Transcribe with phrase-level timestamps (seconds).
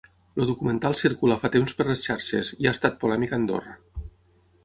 [0.35, 3.77] El documental circula fa temps per les xarxes i ha estat polèmic a Andorra.